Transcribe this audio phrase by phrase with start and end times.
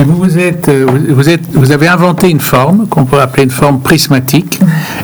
[0.00, 0.88] Euh,
[1.52, 4.58] vous, avez inventé une forme qu'on pourrait appeler une forme prismatique,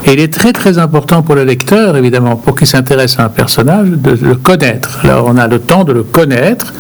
[0.06, 3.28] et il est très très important pour le lecteur, évidemment, pour qu'il s'intéresse à un
[3.28, 5.00] personnage, de le connaître.
[5.04, 6.72] Alors on a le temps de le connaître,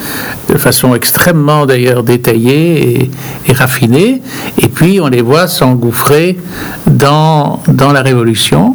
[0.48, 3.10] de façon extrêmement d'ailleurs détaillée et,
[3.46, 4.22] et, raffinée,
[4.56, 6.38] et puis on les voit s'engouffrer
[6.86, 8.74] dans, dans la Révolution.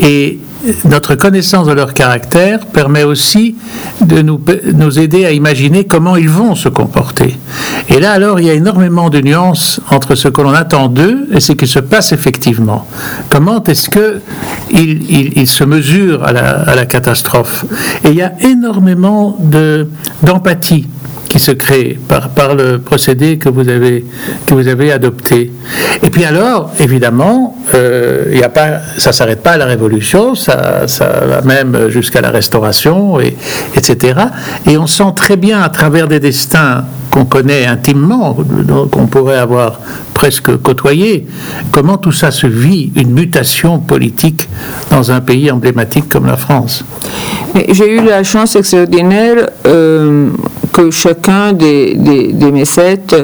[0.00, 0.40] Et
[0.84, 3.56] notre connaissance de leur caractère permet aussi
[4.00, 4.40] de nous,
[4.74, 7.38] nous, aider à imaginer comment ils vont se comporter.
[7.88, 11.28] Et là, alors, il y a énormément de nuances entre ce que l'on attend d'eux
[11.32, 12.86] et ce qui se passe effectivement.
[13.30, 14.20] Comment est-ce qu'ils
[14.70, 17.64] ils, ils se mesurent à la, catastrophe?
[18.04, 19.38] Et il y a énormément
[20.22, 20.86] d'empathie
[21.34, 24.04] qui se crée par, le procédé que vous avez,
[24.46, 25.50] que vous avez adopté.
[26.04, 30.36] Et puis alors, évidemment, euh, y a pas, ça ne s'arrête pas à la Révolution,
[30.36, 33.36] ça, ça va même jusqu'à la Restauration, et,
[33.74, 34.20] etc.
[34.68, 38.36] Et on sent très bien à travers des destins qu'on connaît intimement,
[38.92, 39.80] qu'on pourrait avoir
[40.14, 41.26] presque côtoyé,
[41.72, 44.48] comment tout ça se vit, une mutation politique
[44.90, 46.84] dans un pays emblématique comme la France.
[47.70, 50.30] J'ai eu la chance extraordinaire euh,
[50.74, 53.14] que chacun des, des, des mécètes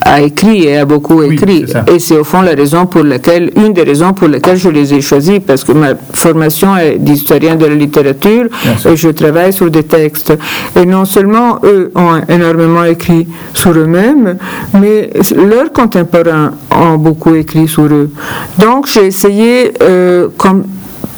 [0.00, 1.64] a écrit et a beaucoup écrit.
[1.66, 4.68] Oui, et c'est au fond la raison pour laquelle, une des raisons pour lesquelles je
[4.68, 8.46] les ai choisis, parce que ma formation est d'historien de la littérature
[8.88, 10.32] et je travaille sur des textes.
[10.76, 14.36] Et non seulement eux ont énormément écrit sur eux-mêmes,
[14.80, 18.10] mais leurs contemporains ont beaucoup écrit sur eux.
[18.58, 20.64] Donc j'ai essayé, euh, comme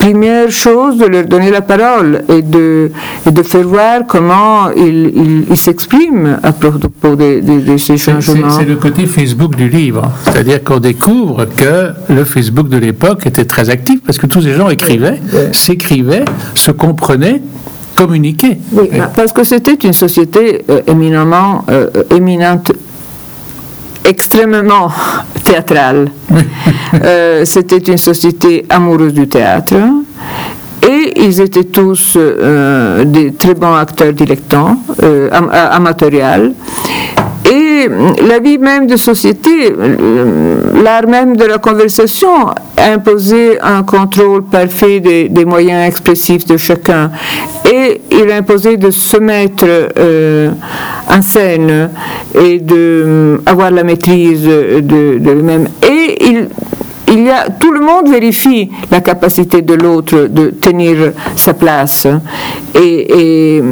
[0.07, 2.91] première chose, de leur donner la parole et de,
[3.27, 7.97] et de faire voir comment ils il, il s'expriment à propos de, de, de ces
[7.97, 8.51] changements.
[8.51, 10.05] C'est le côté Facebook du livre.
[10.25, 11.75] C'est-à-dire qu'on découvre que
[12.13, 15.21] le Facebook de l'époque était très actif parce que tous ces gens écrivaient,
[15.53, 17.43] s'écrivaient, se comprenaient
[17.97, 18.59] communiquaient.
[18.73, 22.71] Oui, parce que c'était une société euh, éminemment, euh, éminente
[24.09, 24.91] extrêmement
[25.43, 26.09] théâtrale.
[26.95, 29.75] euh, C'était une société amoureuse du théâtre.
[30.89, 36.53] Et ils étaient tous euh, des très bons acteurs dilettants, euh, am amatoriales.
[38.29, 39.73] La vie même de société,
[40.83, 42.47] l'art même de la conversation
[42.79, 47.11] imposait un contrôle parfait des, moyens expressifs de chacun.
[47.73, 50.51] Et il imposait de se mettre euh,
[51.09, 51.91] en scène
[52.35, 54.81] et d'avoir la maîtrise de,
[55.19, 55.69] de lui-même.
[55.83, 56.49] Et il
[57.09, 62.07] il y a, tout le monde vérifie la capacité de l'autre de tenir sa place
[62.75, 63.63] et, et,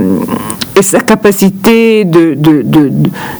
[0.76, 2.34] et sa capacité de,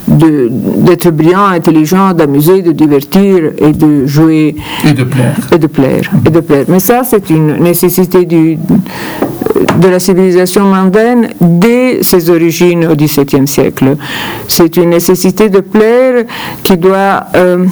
[0.07, 4.55] d'être brillant, intelligent, d'amuser, de divertir et de jouer.
[4.85, 5.35] Et de plaire.
[5.51, 6.11] Et de plaire.
[6.25, 6.65] Et de plaire.
[6.67, 8.57] Mais ça, c'est une nécessité du,
[9.79, 13.97] de la civilisation mondaine dès ses origines au XVIIe siècle.
[14.47, 16.23] C'est une nécessité de plaire
[16.63, 17.25] qui doit.
[17.35, 17.65] Euh,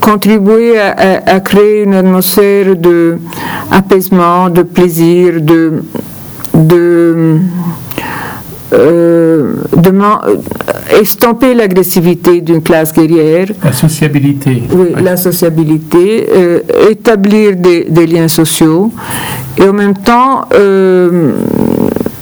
[0.00, 3.18] contribuer à, à, à, créer une atmosphère de
[3.70, 5.82] apaisement, de plaisir, de,
[6.54, 7.38] de,
[8.72, 9.90] euh, de
[11.00, 13.48] estomper l'agressivité d'une classe guerrière.
[13.64, 14.62] La sociabilité.
[14.72, 15.02] Oui, ouais.
[15.02, 16.60] la sociabilité, euh,
[16.90, 18.92] établir des, des, liens sociaux
[19.58, 21.32] et en même temps euh,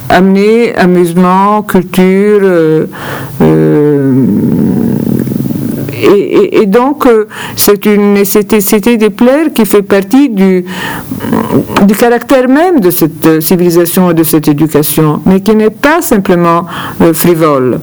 [0.09, 2.41] amener amusement, culture,
[6.01, 10.65] et, donc, euh, c'est une nécessité de plaire qui fait partie du,
[11.83, 16.65] du caractère même de cette civilisation et de cette éducation, mais qui n'est pas simplement
[17.01, 17.79] euh, frivole,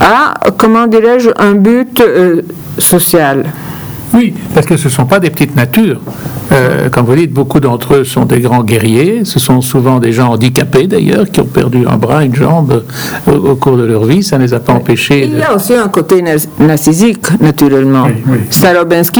[0.00, 2.42] a, comment dirais-je, un but euh,
[2.78, 3.44] social.
[4.14, 6.00] Oui, parce que ce ne sont pas des petites natures.
[6.50, 9.24] Euh, comme vous dites, beaucoup d'entre eux sont des grands guerriers.
[9.24, 12.84] Ce sont souvent des gens handicapés d'ailleurs, qui ont perdu un bras, une jambe
[13.26, 14.22] au, au, cours de leur vie.
[14.22, 15.28] Ça ne les a pas empêchés.
[15.30, 16.22] Il y a aussi un côté
[16.58, 18.06] narcissique, naturellement.
[18.06, 18.38] Oui,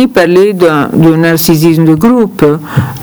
[0.06, 2.44] parlait d'un narcissisme de groupe.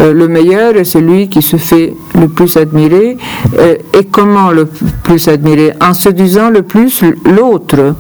[0.02, 3.17] Euh, le meilleur est celui qui se fait le plus admirer.
[3.59, 5.73] Euh, et comment le plus admirer?
[5.81, 7.96] En se disant le plus l'autre,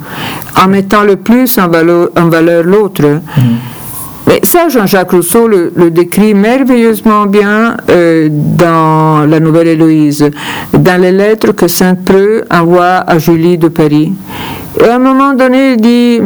[0.61, 3.03] en mettant le plus en valeur, en valeur l'autre.
[3.03, 3.41] Mmh.
[4.27, 10.29] Mais ça, Jean-Jacques Rousseau le, décrit merveilleusement bien euh, dans La Nouvelle Héloïse,
[10.73, 14.13] dans les lettres que Saint-Preux envoie à Julie de Paris.
[14.79, 16.19] Et à un moment donné, il dit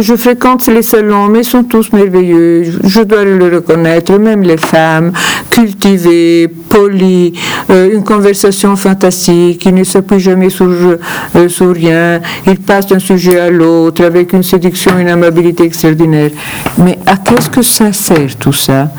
[0.00, 4.56] Je fréquente les salons, mais ils sont tous merveilleux, je dois le reconnaître, même les
[4.56, 5.12] femmes,
[5.54, 7.32] cultivées, polies,
[7.70, 12.98] euh, une conversation fantastique, ils ne s'appuient jamais sur, euh, sur rien, ils passent d'un
[12.98, 16.32] sujet à l'autre avec une séduction, une amabilité extraordinaire.
[16.78, 18.90] Mais à qu'est-ce que ça sert tout ça?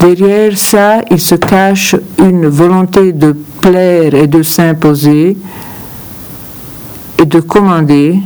[0.00, 5.36] Derrière ça, il se cache une volonté de plaire et de s'imposer
[7.20, 8.16] et de commander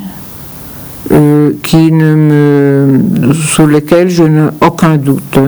[1.10, 5.38] euh, qui ne me, sur lesquels je n'ai aucun doute.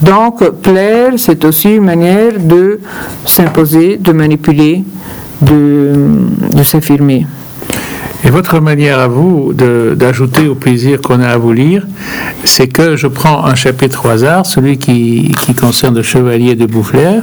[0.00, 2.80] Donc, plaire, c'est aussi une manière de
[3.26, 4.82] s'imposer, de manipuler,
[5.42, 5.94] de,
[6.62, 7.26] s'affirmer.
[8.24, 11.86] Et votre manière à vous d'ajouter au plaisir qu'on a à vous lire,
[12.44, 16.64] c'est que je prends un chapitre au hasard, celui qui, qui concerne le chevalier de
[16.64, 17.20] Boufflers,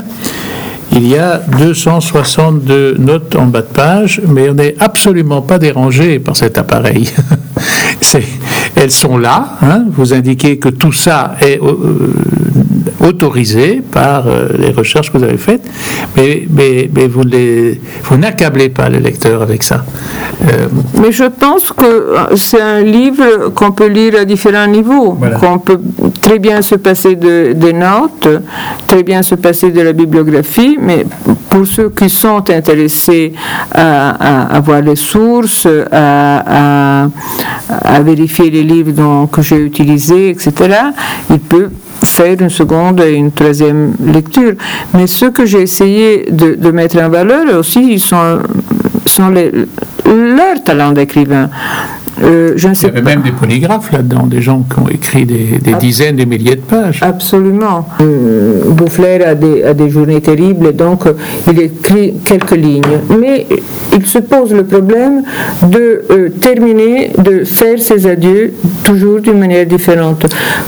[0.92, 6.20] il y a 262 notes en bas de page, mais on n'est absolument pas dérangé
[6.20, 7.10] par cet appareil.
[8.76, 9.86] elles sont là, hein.
[9.90, 12.14] vous indiquez que tout ça est euh,
[13.02, 15.64] autorisé par euh, les recherches que vous avez faites,
[16.16, 17.24] mais, mais, mais vous,
[18.04, 19.84] vous n'accablez pas le lecteur avec ça.
[20.44, 20.68] Euh,
[21.00, 25.80] mais je pense que c'est un livre qu'on peut lire à différents niveaux, qu'on peut
[26.22, 28.28] très bien se passer de, des notes,
[28.88, 31.06] très bien se passer de la bibliographie, mais
[31.50, 33.34] pour ceux qui sont intéressés
[33.74, 37.08] à, à, voir les sources, à,
[37.70, 40.54] à, vérifier les livres dont, que j'ai utilisés, etc.,
[41.30, 41.72] ils peuvent
[42.06, 44.54] faire une seconde et une troisième lecture.
[44.94, 48.40] Mais ce que j'ai essayé de, mettre en valeur aussi sont,
[49.06, 49.52] sont les,
[50.06, 51.50] leurs talents d'écrivain.
[52.22, 54.88] Euh, je ne sais Il y avait même des polygraphes là-dedans, des gens qui ont
[54.90, 57.02] écrit des, dizaines, des milliers de pages.
[57.02, 57.88] Absolument.
[58.02, 61.14] Euh, Bouffler a des, a des journées terribles, donc euh,
[61.50, 62.82] il écrit quelques lignes.
[63.20, 63.48] Mais
[63.96, 65.24] il se pose le problème
[65.64, 66.04] de
[66.42, 68.54] terminer, de faire ses adieux
[68.84, 70.26] toujours d'une manière différente.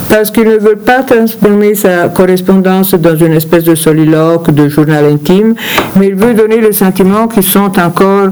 [0.09, 5.05] Parce qu'il ne veut pas transformer sa correspondance dans une espèce de soliloque, de journal
[5.05, 5.55] intime,
[5.97, 8.29] mais il veut donner le sentiment qu'ils sont encore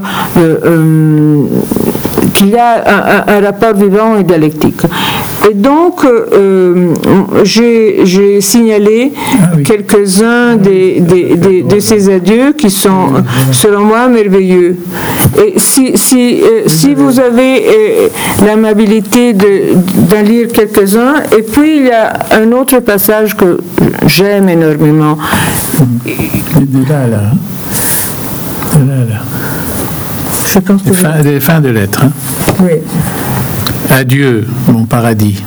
[2.42, 4.82] qu'il y a un, rapport vivant et dialectique.
[5.50, 6.94] Et donc, euh,
[7.44, 14.78] j'ai signalé ah quelques-uns de ces adieux qui sont, selon moi, merveilleux.
[15.38, 18.08] Et si, si, euh, si vous avez euh,
[18.46, 23.60] l'amabilité d'en lire quelques-uns, et puis il y a un autre passage que
[24.08, 25.18] j'aime énormément.
[26.90, 27.22] Là, là.
[28.74, 29.22] Là, là.
[30.54, 30.90] Je pense que
[31.24, 32.04] des, fins, de lettres.
[32.04, 32.12] Hein.
[33.92, 35.44] Adieu, mon paradis.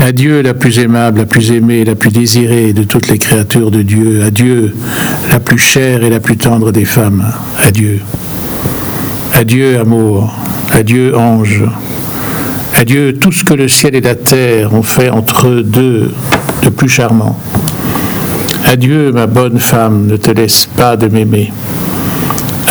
[0.00, 3.82] Adieu, la plus aimable, la plus aimée, la plus désirée de toutes les créatures de
[3.82, 4.22] Dieu.
[4.24, 4.74] Adieu,
[5.28, 7.24] la plus chère et la plus tendre des femmes.
[7.56, 8.00] Adieu.
[9.32, 10.34] Adieu, amour.
[10.72, 11.64] Adieu, ange.
[12.74, 16.12] Adieu, tout ce que le ciel et la terre ont fait entre eux deux
[16.62, 17.38] de plus charmant.
[18.64, 21.50] Adieu, ma bonne femme, ne te laisse pas de m'aimer.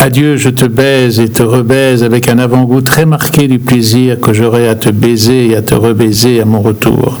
[0.00, 4.32] Adieu, je te baise et te rebaise avec un avant-goût très marqué du plaisir que
[4.32, 7.18] j'aurai à te baiser et à te rebaiser à mon retour.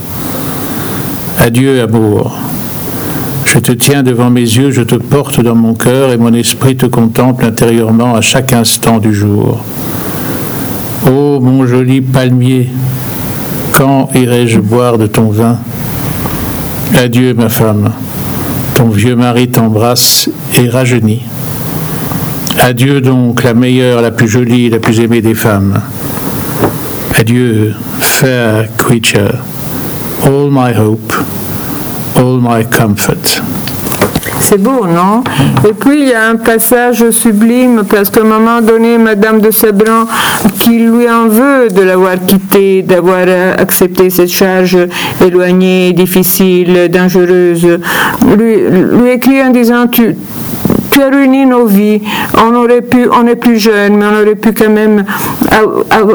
[1.36, 2.38] Adieu, amour.
[3.44, 6.76] Je te tiens devant mes yeux, je te porte dans mon cœur et mon esprit
[6.76, 9.58] te contemple intérieurement à chaque instant du jour.
[11.04, 12.68] Ô mon joli palmier,
[13.72, 15.58] quand irai-je boire de ton vin?
[16.96, 17.90] Adieu, ma femme.
[18.74, 21.22] Ton vieux mari t'embrasse et rajeunit.
[22.68, 25.80] Adieu donc la meilleure, la plus jolie, la plus aimée des femmes.
[27.18, 29.36] Adieu, fair creature,
[30.22, 31.14] all my hope,
[32.16, 33.42] all my comfort.
[34.38, 35.24] C'est beau, non?
[35.66, 39.50] Et puis il y a un passage sublime parce qu'à un moment donné, Madame de
[39.50, 40.04] Sabran,
[40.58, 43.26] qui lui en veut de l'avoir quitté, d'avoir
[43.56, 44.76] accepté cette charge
[45.24, 47.78] éloignée, difficile, dangereuse,
[48.36, 48.56] lui,
[48.92, 50.14] lui écrit en disant tu,
[50.98, 52.00] tu as ruiné nos vies.
[52.34, 55.04] On aurait pu, on est plus jeune, mais on aurait pu quand même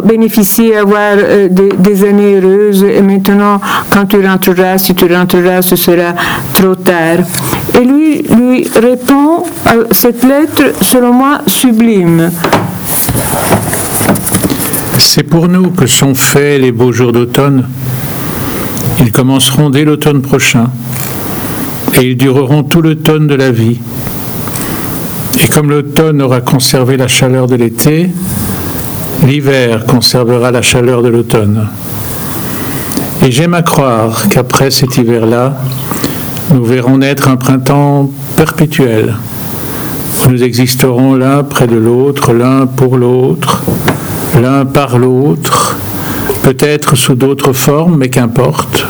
[0.03, 2.83] bénéficier, avoir euh, des, années heureuses.
[2.83, 6.13] Et maintenant, quand tu rentreras, si tu rentreras, ce sera
[6.53, 7.19] trop tard.
[7.79, 12.29] Et lui, lui répond à cette lettre, selon moi, sublime.
[14.97, 17.67] C'est pour nous que sont faits les beaux jours d'automne.
[18.99, 20.69] Ils commenceront dès l'automne prochain
[21.93, 23.79] et ils dureront tout l'automne de la vie.
[25.41, 28.09] Et comme l'automne aura conservé la chaleur de l'été,
[29.25, 31.67] l'hiver conservera la chaleur de l'automne.
[33.25, 35.57] Et j'aime à croire qu'après cet hiver-là,
[36.53, 39.15] nous verrons naître un printemps perpétuel.
[40.29, 43.63] Nous existerons l'un près de l'autre, l'un pour l'autre,
[44.39, 45.77] l'un par l'autre,
[46.43, 48.85] peut-être sous d'autres formes, mais qu'importe,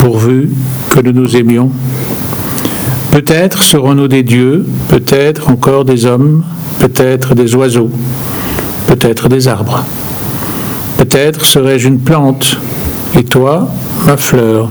[0.00, 0.50] pourvu
[0.90, 1.70] que nous nous aimions.
[3.10, 6.44] Peut-être serons-nous des dieux, peut-être encore des hommes,
[6.78, 7.90] peut-être des oiseaux,
[8.86, 9.84] peut-être des arbres.
[10.96, 12.56] Peut-être serais-je une plante,
[13.18, 13.68] et toi,
[14.06, 14.68] ma fleur.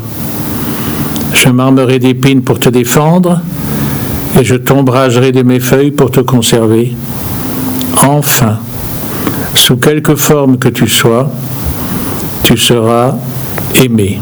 [1.34, 3.42] Je m'armerai d'épines pour te défendre,
[4.40, 6.94] et je t'ombragerai de mes feuilles pour te conserver.
[8.08, 8.58] Enfin,
[9.54, 11.30] sous quelque forme que tu sois,
[12.44, 13.16] tu seras
[13.76, 14.20] aimé.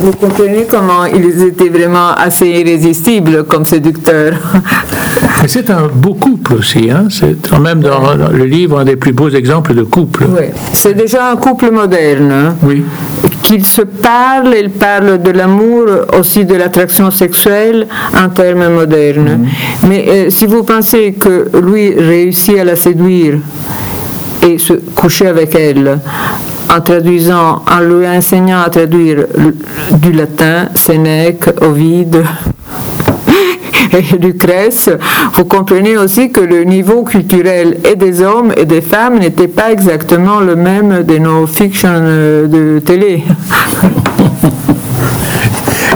[0.00, 4.34] Vous comprenez comment ils étaient vraiment assez irrésistibles comme séducteurs.
[5.46, 6.90] c'est un beau couple aussi.
[6.90, 7.06] Hein.
[7.10, 10.24] C'est quand même dans, le livre un des plus beaux exemples de couple.
[10.28, 10.46] Oui.
[10.72, 12.32] C'est déjà un couple moderne.
[12.32, 12.56] Hein.
[12.62, 12.84] Oui.
[13.42, 15.84] Qu'ils se parlent, ils parlent de l'amour,
[16.18, 17.86] aussi de l'attraction sexuelle
[18.16, 19.38] en termes modernes.
[19.38, 19.88] Mhm.
[19.88, 23.38] Mais euh, si vous pensez que lui réussit à la séduire
[24.46, 25.98] et se coucher avec elle
[26.74, 29.26] en traduisant, en lui enseignant à traduire
[29.92, 32.24] du latin, Sénèque, Ovide
[33.92, 34.90] et Lucrèce,
[35.34, 39.70] vous comprenez aussi que le niveau culturel et des hommes et des femmes n'était pas
[39.70, 43.22] exactement le même de nos fictions euh, de télé.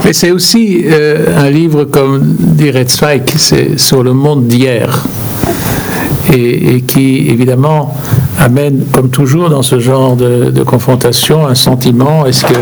[0.05, 3.29] Mais c'est aussi euh, un livre, comme dirait Zweig,
[3.77, 5.05] sur le monde d'hier.
[6.33, 7.95] et, qui, évidemment,
[8.39, 12.27] amène, comme toujours dans ce genre de, confrontation, un sentiment.
[12.27, 12.59] Est-ce que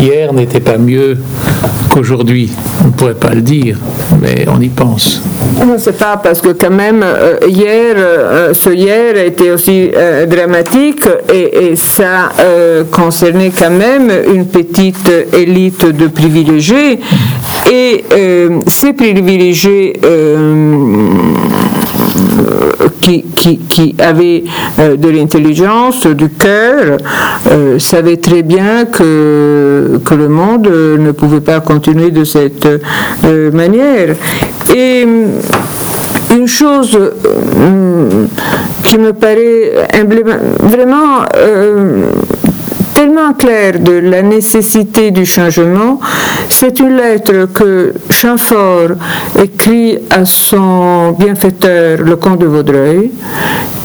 [0.00, 1.18] hier n'était pas mieux
[1.90, 2.50] qu'aujourd'hui?
[2.82, 3.76] On ne pourrait pas le dire,
[4.20, 5.22] mais on y pense.
[5.58, 10.26] Non, c'est pas parce que quand même euh, hier, euh, ce hier était aussi euh,
[10.26, 12.30] dramatique et, ça
[12.90, 16.98] concernait quand même une petite élite de privilégiés.
[17.70, 18.04] Et
[18.66, 19.92] ces privilégiés
[23.00, 24.44] qui, qui, qui avait
[24.78, 26.98] euh, de l'intelligence, du cœur,
[27.50, 32.66] euh, savait très bien que, que le monde ne pouvait pas continuer de cette
[33.24, 34.14] euh, manière.
[34.74, 35.06] Et
[36.32, 36.98] une chose
[38.84, 39.88] qui me paraît
[40.62, 41.24] vraiment
[43.00, 45.98] tellement clair de la nécessité du changement,
[46.50, 48.90] c'est une lettre que Chamfort
[49.42, 53.10] écrit à son bienfaiteur, le comte de Vaudreuil,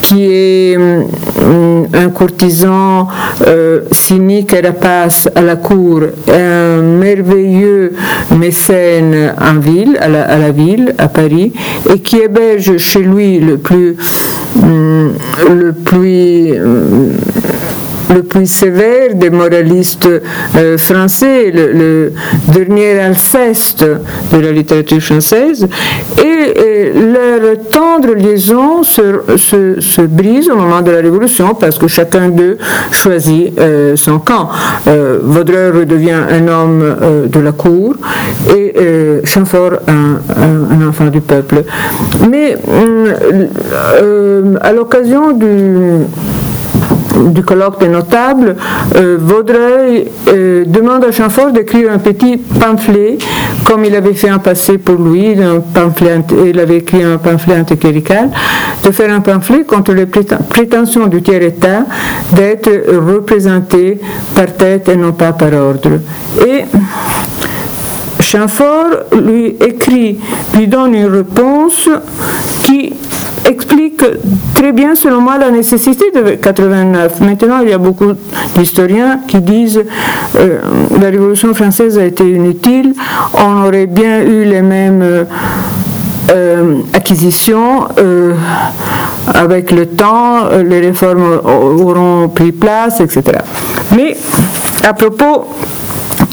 [0.01, 3.07] qui est hum, un courtisan
[3.48, 7.93] euh, cynique et rapace à la cour, un merveilleux
[8.38, 11.53] mécène en ville, à la, ville, à Paris,
[11.89, 13.95] et qui héberge chez lui le plus,
[14.62, 15.13] hum,
[15.50, 17.12] le plus hum,
[18.13, 20.07] le plus sévère des moralistes
[20.55, 22.13] euh, français, le,
[22.47, 23.85] dernier Alceste
[24.31, 25.67] de la littérature française,
[26.24, 32.57] et, leur tendre liaison se, brise au moment de la Révolution parce que chacun d'eux
[32.91, 34.50] choisit euh, son camp.
[34.88, 37.95] Euh, Vaudreuil redevient un homme euh, de la cour
[38.55, 38.74] et
[39.24, 41.63] Chamfort un, un, enfant du peuple.
[42.29, 42.57] Mais
[44.62, 46.05] à l'occasion du
[47.15, 48.55] du colloque des notables,
[48.95, 53.17] euh, Vaudreuil euh, demande à Chamfort d'écrire un petit pamphlet,
[53.65, 55.36] comme il avait fait un passé pour lui,
[56.45, 58.29] il avait écrit un pamphlet anticlérical,
[58.84, 61.86] de faire un pamphlet contre les prétentions du tiers-État
[62.31, 62.69] d'être
[63.15, 64.00] représenté
[64.36, 66.00] par tête et non pas par ordre.
[66.45, 66.65] Et
[68.19, 70.17] Chamfort lui écrit,
[70.55, 71.89] lui donne une réponse
[72.63, 72.93] qui
[73.48, 73.84] explique
[74.53, 77.21] très bien, selon moi, la nécessité de 89.
[77.21, 78.13] Maintenant, il y a beaucoup
[78.55, 79.83] d'historiens qui disent
[80.35, 80.59] euh,
[81.00, 82.93] la Révolution française a été inutile,
[83.33, 85.25] on aurait bien eu les mêmes
[86.31, 87.88] euh, acquisitions.
[88.00, 88.33] Euh,
[89.33, 93.39] avec le temps, les réformes auront pris place, etc.
[93.95, 94.15] Mais
[94.83, 95.47] à propos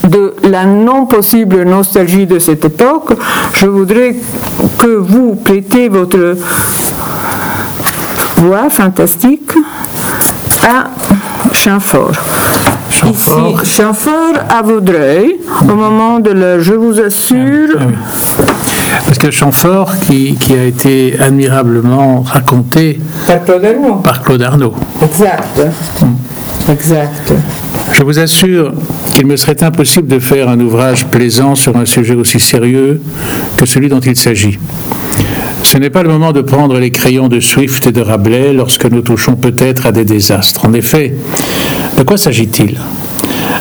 [0.04, 3.12] de la non possible nostalgie de cette époque,
[3.54, 4.16] je voudrais
[4.78, 6.36] que vous prêtez votre
[8.42, 9.52] voix fantastique
[10.68, 10.90] à
[11.52, 12.12] Chamfort.
[12.90, 13.62] Chamfort.
[13.62, 17.76] Ici, Chamfort à Vaudreuil, au moment de le Je vous assure.
[17.78, 17.84] Ah
[19.06, 23.94] Parce que Chamfort, qui, qui, a été admirablement raconté par Claude Arnaud.
[23.96, 24.74] Par Claude Arnaud.
[25.02, 25.60] Exact.
[26.00, 26.70] Hmm.
[26.72, 27.32] Exact.
[27.92, 28.72] Je vous assure
[29.14, 33.00] qu'il me serait impossible de faire un ouvrage plaisant sur un sujet aussi sérieux
[33.56, 34.58] que celui dont il s'agit.
[35.72, 38.84] Ce n'est pas le moment de prendre les crayons de Swift et de Rabelais lorsque
[38.84, 40.66] nous touchons peut-être à des désastres.
[40.66, 41.14] En effet,
[41.96, 42.78] de quoi s'agit-il?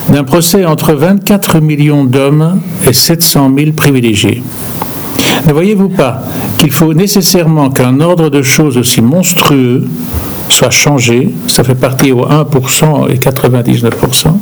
[0.10, 4.44] D'un procès entre 24 millions d'hommes et 700 000 privilégiés.
[5.48, 6.22] Ne voyez-vous pas
[6.58, 9.88] qu'il faut nécessairement qu'un ordre de choses aussi monstrueux
[10.50, 14.38] soit changé, ça fait partie au 1% et 99%,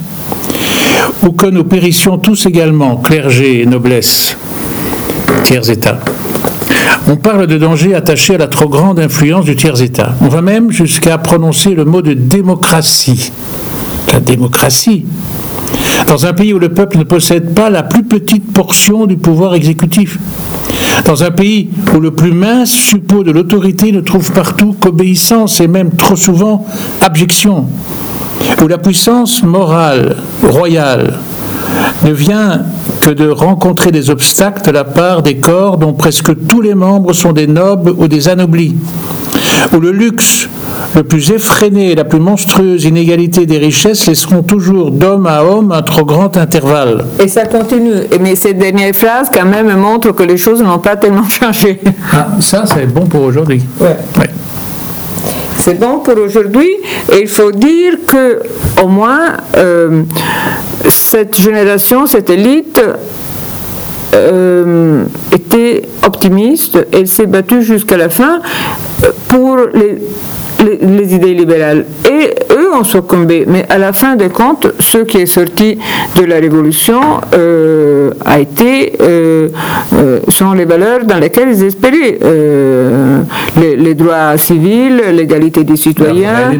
[1.22, 4.36] ou que nous périssions tous également, clergé et noblesse,
[5.44, 6.00] tiers-État.
[7.12, 10.14] On parle de danger attaché à la trop grande influence du tiers-État.
[10.22, 13.32] On va même jusqu'à prononcer le mot de démocratie.
[14.14, 15.06] La démocratie.
[16.06, 19.56] Dans un pays où le peuple ne possède pas la plus petite portion du pouvoir
[19.56, 20.20] exécutif.
[21.04, 25.68] Dans un pays où le plus mince suppôt de l'autorité ne trouve partout qu'obéissance et
[25.68, 26.68] même trop souvent
[27.02, 27.66] abjection.
[28.62, 31.16] Où la puissance morale, royale,
[32.06, 32.62] ne vient
[33.02, 37.14] que de rencontrer des obstacles de la part des corps dont presque tous les membres
[37.14, 38.76] sont des nobles ou des anoblis,
[39.74, 40.50] où le luxe
[40.96, 45.72] le plus effréné et la plus monstrueuse inégalité des richesses laisseront toujours d'homme à homme
[45.72, 47.06] un trop grand intervalle.
[47.20, 47.92] Et ça continue.
[48.20, 51.80] Mais cette dernière phrase, quand même, montre que les choses n'ont pas tellement changé.
[52.14, 53.62] Ah, ça, c'est bon pour aujourd'hui.
[53.80, 53.98] Ouais.
[55.60, 56.70] C'est bon pour aujourd'hui.
[57.14, 58.40] Et il faut dire que,
[58.82, 60.04] au moins, euh,
[60.88, 62.82] cette génération, cette élite,
[64.14, 66.78] euh, était optimiste.
[66.92, 68.40] Elle s'est battue jusqu'à la fin
[69.28, 69.98] pour les
[70.64, 71.86] les, idées libérales.
[72.06, 72.36] Et
[72.74, 73.46] ont succombé.
[73.48, 75.78] Mais à la fin des comptes, ce qui est sorti
[76.16, 77.02] de la Révolution
[77.34, 79.50] euh, a été, euh,
[79.94, 82.18] euh, sont les valeurs dans lesquelles ils espéraient.
[83.58, 86.52] Les, droits civils, l'égalité des citoyens,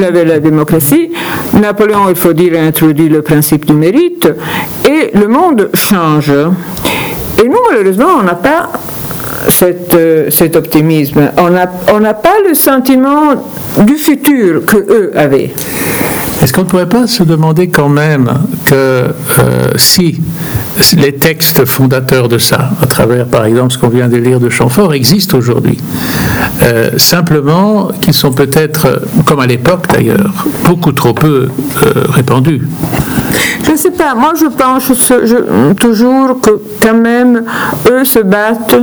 [0.00, 1.10] la, la, démocratie.
[1.52, 4.28] Napoléon, il faut dire, a introduit le principe du mérite.
[4.88, 6.32] Et le monde change.
[7.38, 8.70] Et nous, malheureusement, on n'a pas
[9.94, 11.30] euh, cet optimisme.
[11.38, 13.34] On n'a on pas le sentiment
[13.78, 15.50] du futur que eux avaient.
[16.42, 18.30] Est-ce qu'on ne pourrait pas se demander quand même
[18.64, 19.08] que euh,
[19.76, 20.20] si
[20.96, 24.48] les textes fondateurs de ça, à travers par exemple ce qu'on vient de lire de
[24.48, 25.78] Chamfort, existent aujourd'hui,
[26.62, 31.48] euh, simplement qu'ils sont peut-être, comme à l'époque d'ailleurs, beaucoup trop peu
[32.08, 32.62] répandus?
[33.70, 34.90] Je ne sais pas, moi je pense
[35.78, 37.44] toujours que quand même,
[37.88, 38.74] eux se battent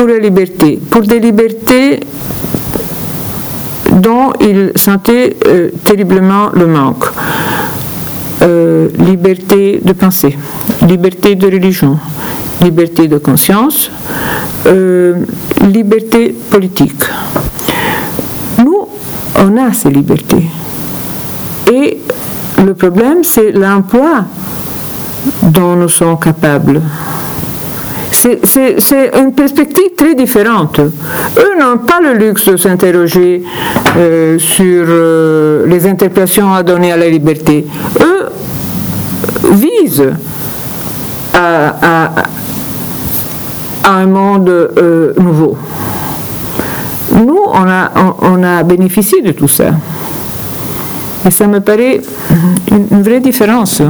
[0.00, 2.00] pour la liberté, pour des libertés
[3.92, 7.04] dont ils sentaient euh, terriblement le manque.
[8.40, 10.38] Euh, liberté de pensée,
[10.88, 11.98] liberté de religion,
[12.62, 13.90] liberté de conscience,
[14.64, 15.16] euh,
[15.68, 17.04] liberté politique.
[18.56, 18.88] Nous,
[19.36, 20.46] on a ces libertés.
[21.70, 21.98] Et
[22.64, 24.24] le problème, c'est l'emploi
[25.42, 26.80] dont nous sommes capables.
[28.44, 30.78] C'est une perspective très différente.
[30.78, 33.42] Eux n'ont pas le luxe de s'interroger
[33.96, 37.66] euh, sur euh, les interprétations à donner à la liberté.
[38.00, 38.28] Eux
[39.52, 40.12] visent
[41.32, 42.10] à,
[43.84, 45.56] un monde euh, nouveau.
[47.14, 49.70] Nous, on a, on a bénéficié de tout ça.
[51.26, 52.00] Et ça me paraît
[52.70, 53.82] une vraie différence.